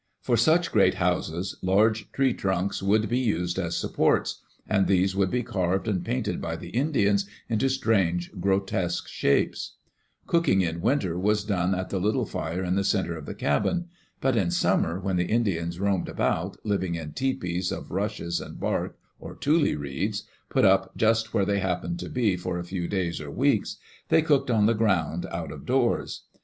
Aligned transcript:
For 0.19 0.35
such 0.35 0.71
great 0.71 0.95
houses 0.95 1.57
large 1.61 2.11
tree 2.11 2.33
trunks 2.33 2.81
would 2.81 3.07
be 3.07 3.19
used 3.19 3.59
as 3.59 3.77
supports, 3.77 4.41
and 4.67 4.87
these 4.87 5.15
would 5.15 5.29
be 5.29 5.43
carved 5.43 5.87
and 5.87 6.03
painted 6.03 6.41
by 6.41 6.55
the 6.55 6.69
Indians 6.69 7.27
into 7.49 7.69
strange, 7.69 8.31
grotesque 8.39 9.07
shapes. 9.07 9.75
Cooking 10.25 10.61
in 10.61 10.81
winter 10.81 11.19
was 11.19 11.43
done 11.43 11.75
at 11.75 11.91
the 11.91 11.99
little 11.99 12.25
fire 12.25 12.63
in 12.63 12.73
the 12.73 12.83
center 12.83 13.15
of 13.15 13.27
the 13.27 13.35
cabin. 13.35 13.89
But 14.21 14.35
in 14.35 14.49
summer, 14.49 14.99
when 14.99 15.17
the 15.17 15.25
Indians 15.29 15.79
roamed 15.79 16.09
about, 16.09 16.57
living 16.65 16.95
in 16.95 17.11
tepees 17.13 17.71
of 17.71 17.91
rushes 17.91 18.41
and 18.41 18.59
bark 18.59 18.97
or 19.19 19.35
tule 19.35 19.75
reeds, 19.75 20.23
put 20.49 20.65
up 20.65 20.97
just 20.97 21.31
where 21.31 21.45
they 21.45 21.59
happened 21.59 21.99
to 21.99 22.09
be 22.09 22.35
for 22.35 22.57
a 22.57 22.63
few 22.63 22.87
days 22.87 23.21
or 23.21 23.29
weeks, 23.29 23.77
they 24.09 24.23
cooked 24.23 24.49
on 24.49 24.65
the 24.65 24.73
ground 24.73 25.27
out 25.27 25.51
of 25.51 25.67
doors. 25.67 26.23